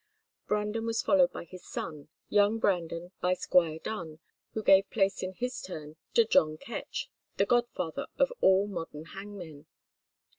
[0.47, 4.17] Brandon was followed by his son; young Brandon by Squire Dun,
[4.55, 9.67] who gave place in his turn to John Ketch, the godfather of all modern hangmen.